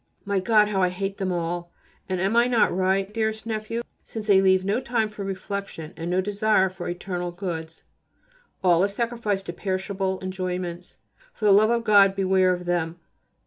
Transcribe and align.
My 0.25 0.39
God! 0.39 0.69
how 0.69 0.81
I 0.81 0.89
hate 0.89 1.17
them 1.19 1.31
all. 1.31 1.71
And 2.09 2.19
am 2.19 2.35
I 2.35 2.47
not 2.47 2.75
right, 2.75 3.13
dearest 3.13 3.45
nephew, 3.45 3.83
since 4.03 4.25
they 4.25 4.41
leave 4.41 4.65
no 4.65 4.81
time 4.81 5.09
for 5.09 5.23
reflection, 5.23 5.93
and 5.95 6.09
no 6.09 6.21
desire 6.21 6.71
for 6.71 6.89
eternal 6.89 7.31
goods? 7.31 7.83
All 8.63 8.83
is 8.83 8.95
sacrificed 8.95 9.45
to 9.45 9.53
perishable 9.53 10.17
enjoyments. 10.23 10.97
For 11.33 11.45
the 11.45 11.51
love 11.51 11.69
of 11.69 11.83
God 11.83 12.15
beware 12.15 12.51
of 12.51 12.65
them. 12.65 12.99